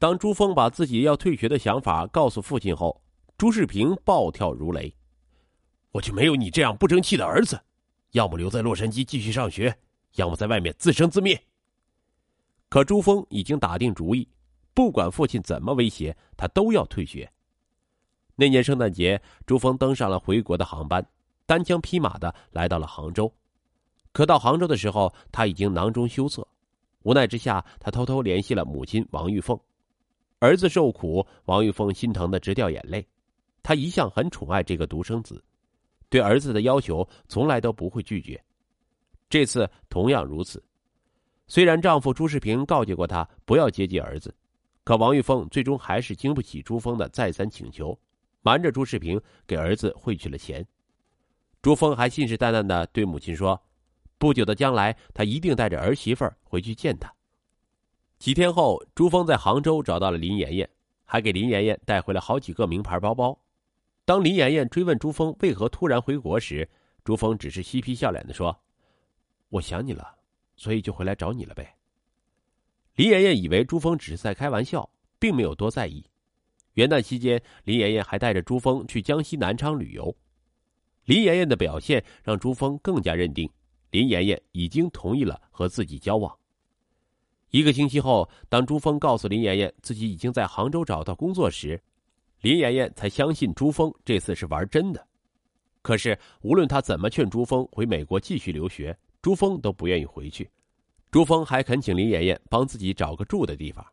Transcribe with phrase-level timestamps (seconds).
[0.00, 2.98] 当朱峰把自己要退学的想法告诉父亲后，
[3.36, 4.90] 朱世平暴跳如雷
[5.92, 7.60] ：“我就没有你这样不争气的儿子，
[8.12, 9.76] 要么留在洛杉矶继续上学，
[10.14, 11.38] 要么在外面自生自灭。”
[12.70, 14.26] 可朱峰已经打定主意，
[14.72, 17.30] 不管父亲怎么威胁，他都要退学。
[18.36, 21.06] 那年圣诞节，朱峰登上了回国的航班，
[21.44, 23.30] 单枪匹马的来到了杭州。
[24.12, 26.48] 可到杭州的时候，他已经囊中羞涩。
[27.02, 29.60] 无奈之下，他偷偷联系了母亲王玉凤。
[30.40, 33.06] 儿子受苦，王玉凤心疼的直掉眼泪。
[33.62, 35.42] 她一向很宠爱这个独生子，
[36.08, 38.42] 对儿子的要求从来都不会拒绝。
[39.28, 40.62] 这次同样如此。
[41.46, 44.34] 虽然丈夫朱世平告诫过她不要接近儿子，
[44.82, 47.96] 可王玉凤最终还是经不起朱峰的再三请求，
[48.40, 50.66] 瞒着朱世平给儿子汇去了钱。
[51.60, 53.60] 朱峰还信誓旦旦的对母亲说。
[54.16, 57.10] 不久的将来，他一定带着儿媳妇回去见他。
[58.20, 60.68] 几天后，朱峰在杭州找到了林妍妍，
[61.06, 63.40] 还给林妍妍带回了好几个名牌包包。
[64.04, 66.68] 当林妍妍追问朱峰为何突然回国时，
[67.02, 68.54] 朱峰只是嬉皮笑脸的说
[69.48, 70.16] ：“我想你了，
[70.54, 71.74] 所以就回来找你了呗。”
[72.96, 76.04] 林妍妍以为朱峰只是在开玩笑，并没有多在意。
[76.74, 80.14] 元旦期间，林妍妍还带着朱峰去江西南昌旅游。
[81.06, 83.50] 林妍妍的表现让朱峰更加认定。
[83.92, 86.36] 林妍妍已经同意了和自己交往。
[87.50, 91.80] 一个星期后，当朱峰告诉林妍妍自己已经在杭州找到工作时，
[92.42, 95.04] 林妍妍才相信朱峰这次是玩真的。
[95.82, 100.48] 可是，无论他怎么劝朱峰回美国继续留学，朱峰都不愿意回去。
[101.10, 103.84] 朱峰还恳请林妍妍帮自己找个住的地方。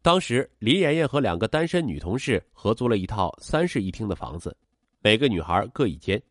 [0.00, 4.56] 当时，林妍妍和两个单身女同事合租了一套三室一厅的房子，
[5.00, 6.22] 每个女孩各一间。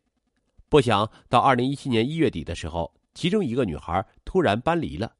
[0.70, 5.12] 不想到二零一七年一月底的时候，其中一个女孩突然搬离了，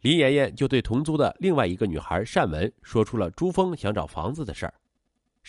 [0.00, 4.74] 林妍妍就对同租的另外一个女孩单文说出了朱峰想找房子的事儿。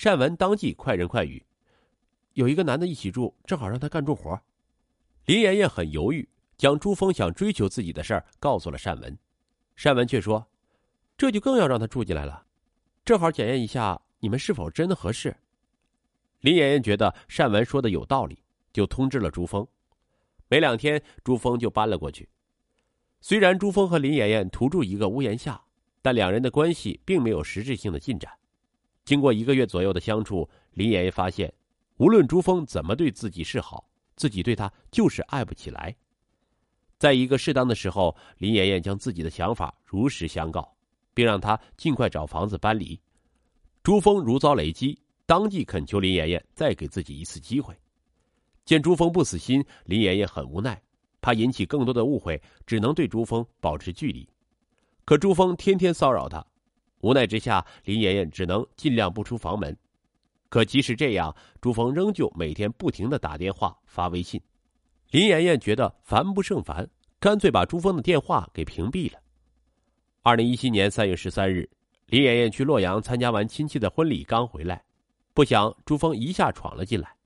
[0.01, 1.45] 单文当即快人快语，
[2.33, 4.39] 有一个男的一起住，正好让他干重活。
[5.25, 9.17] 林妍妍很犹豫，将朱峰想追求自己的事儿告诉了单文，
[9.81, 10.47] 单文却说
[11.17, 12.45] ：“这就更要让他住进来了，
[13.05, 15.35] 正好检验一下你们是否真的合适。”
[16.41, 18.43] 林妍妍觉得单文说的有道理。
[18.73, 19.67] 就通知了朱峰，
[20.49, 22.29] 没两天，朱峰就搬了过去。
[23.19, 25.61] 虽然朱峰和林妍妍同住一个屋檐下，
[26.01, 28.31] 但两人的关系并没有实质性的进展。
[29.03, 31.53] 经过一个月左右的相处，林妍妍发现，
[31.97, 35.95] 无论朱峰怎么对自己示好，自己对他就是爱不起来。
[36.97, 40.75] 在一个适当的时候，林妍妍将自己的想法如实相告，
[41.13, 42.99] 并让他尽快找房子搬离。
[43.83, 47.75] 朱峰如遭雷击，当即恳求林妍妍再给自己一次机会。
[48.65, 50.81] 见朱峰不死心，林妍妍很无奈，
[51.21, 54.27] 怕引起更多的误会，只能对朱峰保持距离。
[55.05, 56.45] 可朱峰天天骚扰他，
[56.99, 59.75] 无奈之下，林妍妍只能尽量不出房门。
[60.49, 64.41] 可即使这样，朱峰仍旧每天不停的打电话发微信。
[65.11, 66.89] 林妍妍觉得烦不胜烦，
[67.19, 69.19] 干脆把朱峰的电话给屏蔽了。
[70.21, 71.69] 二零一七年三月十三日，
[72.07, 74.83] 林妍妍去洛阳参加完亲戚的婚礼，刚回来，
[75.33, 77.16] 不想朱峰一下闯了进来。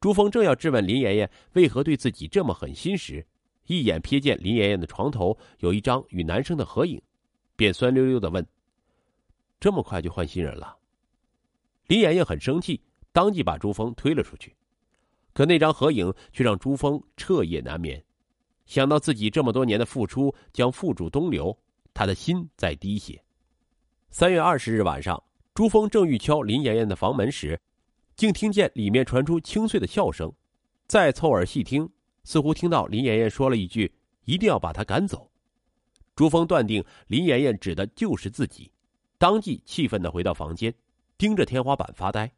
[0.00, 3.26] 朱峰正要质问林妍妍为何对自己这么狠心时，
[3.66, 7.02] 一眼瞥见林妍妍的床头有一张与男生的合影，
[7.56, 8.46] 便酸溜溜的问
[9.58, 10.76] ：“这么快就换新人了？”
[11.88, 12.80] 林妍妍很生气，
[13.12, 14.54] 当即把朱峰推了出去。
[15.32, 18.02] 可那张合影却让朱峰彻夜难眠，
[18.66, 21.56] 想到自己这么多年的付出将付诸东流，
[21.92, 23.20] 他的心在滴血。
[24.10, 25.20] 三月二十日晚上，
[25.54, 27.60] 朱峰正欲敲林妍妍的房门时。
[28.18, 30.32] 竟听见里面传出清脆的笑声，
[30.88, 31.88] 再凑耳细听，
[32.24, 33.94] 似乎听到林妍妍说了一句
[34.26, 35.30] ：“一定要把他赶走。”
[36.16, 38.72] 朱峰断定林妍妍指的就是自己，
[39.18, 40.74] 当即气愤的回到房间，
[41.16, 42.28] 盯着天花板发呆。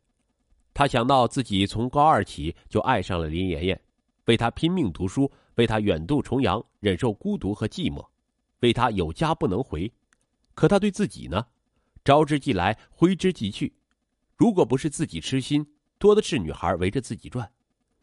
[0.74, 3.80] 他想到自己从高二起就爱上了林妍妍，
[4.26, 8.06] 为她拼命读书，为她远渡重洋，忍受孤独和寂寞，
[8.58, 9.90] 为她有家不能回。
[10.54, 11.46] 可他对自己呢？
[12.04, 13.72] 招之即来，挥之即去。
[14.40, 17.52] 如果不是自己痴心，多的是女孩围着自己转，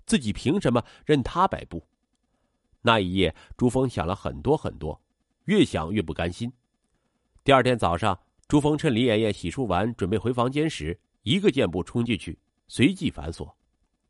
[0.06, 1.84] 自己凭什么任他摆布？
[2.80, 5.02] 那一夜，朱峰想了很多很多，
[5.46, 6.54] 越想越不甘心。
[7.44, 8.16] 第二天早上，
[8.48, 12.38] 朱峰趁林妍妍洗漱完准备回房间时，一个箭步冲进去，
[12.68, 13.58] 随即反锁。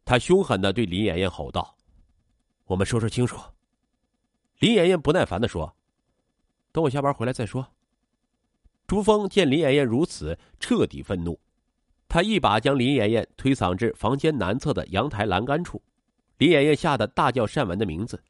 [0.04, 1.78] 他凶狠的对林妍妍吼道
[2.68, 3.40] ：“我们说说清楚。”
[4.60, 5.74] 林妍妍不耐烦的说
[6.74, 7.66] ：“等我下班回来再说。”
[8.86, 11.40] 朱峰见林妍妍如此，彻底愤怒。
[12.10, 15.82] 他一把将林妍妍推搡至房间南侧的阳台栏杆处，
[16.38, 18.24] 林妍妍吓得大叫单文的名字，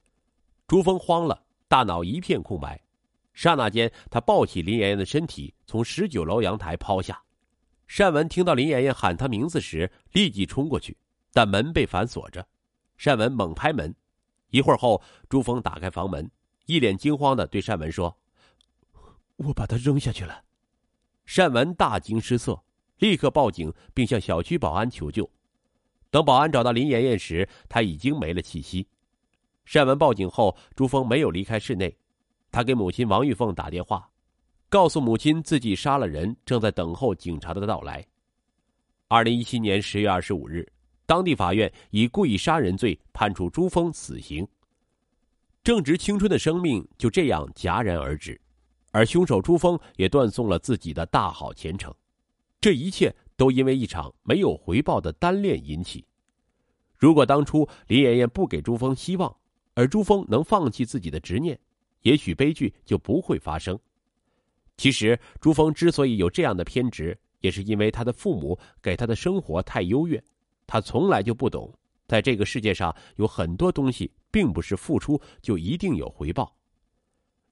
[0.68, 2.82] 朱峰慌了，大脑一片空白。
[3.34, 7.22] 刹那间，他抱起林妍妍的身体，从十九楼阳台抛下。
[7.96, 10.98] 单文听到林妍妍喊他名字时，立即冲过去，
[11.32, 12.46] 但门被反锁着。
[13.02, 13.94] 单文猛拍门，
[14.50, 16.30] 一会儿后，朱峰打开房门，
[16.66, 18.18] 一脸惊慌的对单文说
[19.38, 20.44] ：“我把他扔下去了。”
[21.36, 22.60] 单文大惊失色，
[23.00, 25.30] 立刻报警，并向小区保安求救。
[26.10, 28.88] 等保安找到林妍妍时，她已经没了气息。
[29.66, 31.96] 善文报警后，朱峰没有离开室内。
[32.50, 34.10] 他给母亲王玉凤打电话，
[34.70, 38.04] 告诉母亲自己杀了人，正在等候警察的到来。
[39.10, 40.66] 二零一七年十月二十五日，
[41.06, 44.48] 当地法院以故意杀人罪判处朱峰死刑。
[45.62, 48.40] 正值青春的生命就这样戛然而止，
[48.92, 51.94] 而凶手朱峰也断送了自己的大好前程。
[52.60, 56.06] 这一切都因为一场没有回报的单恋引起。
[56.98, 59.36] 如果当初林妍妍不给朱峰希望，
[59.76, 61.60] 而朱峰能放弃自己的执念。
[62.02, 63.78] 也许悲剧就不会发生。
[64.78, 70.24] 其实，朱峰之所以有这样的偏执，也是因为他的父母给他的生活太优越。
[70.66, 71.74] 他从来就不懂，
[72.08, 76.56] 在这个世界上有很多东西，并不是付出就一定有回报。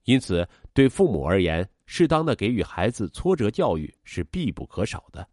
[0.03, 5.27] 因此，对父母而言，适当的给予孩子挫折教育是必不可少的。